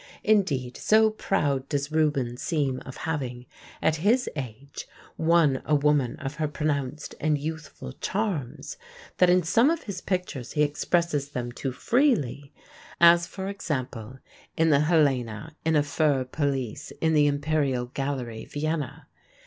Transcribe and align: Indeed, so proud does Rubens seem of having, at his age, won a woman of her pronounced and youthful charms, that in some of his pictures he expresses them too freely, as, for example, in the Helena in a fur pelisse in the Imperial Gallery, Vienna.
Indeed, 0.23 0.77
so 0.77 1.11
proud 1.11 1.69
does 1.69 1.91
Rubens 1.91 2.41
seem 2.41 2.79
of 2.87 2.97
having, 3.05 3.45
at 3.83 3.97
his 3.97 4.27
age, 4.35 4.87
won 5.15 5.61
a 5.63 5.75
woman 5.75 6.15
of 6.15 6.37
her 6.37 6.47
pronounced 6.47 7.13
and 7.19 7.37
youthful 7.37 7.93
charms, 7.93 8.77
that 9.17 9.29
in 9.29 9.43
some 9.43 9.69
of 9.69 9.83
his 9.83 10.01
pictures 10.01 10.53
he 10.53 10.63
expresses 10.63 11.29
them 11.29 11.51
too 11.51 11.71
freely, 11.71 12.51
as, 12.99 13.27
for 13.27 13.47
example, 13.47 14.17
in 14.57 14.71
the 14.71 14.79
Helena 14.79 15.55
in 15.63 15.75
a 15.75 15.83
fur 15.83 16.23
pelisse 16.23 16.91
in 16.99 17.13
the 17.13 17.27
Imperial 17.27 17.85
Gallery, 17.85 18.45
Vienna. 18.45 19.05